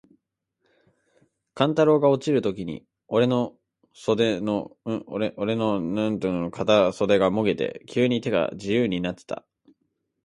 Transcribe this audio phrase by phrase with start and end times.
[1.53, 3.55] 勘太郎が落ちるときに、おれの
[3.93, 4.75] 袷の
[6.49, 9.45] 片袖がもげて、急に手が自由になつた。